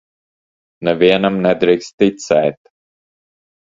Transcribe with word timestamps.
Nevienam 0.89 1.39
nedrīkst 1.45 1.95
ticēt. 2.05 2.63